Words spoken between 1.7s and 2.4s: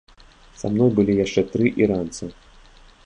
іранца.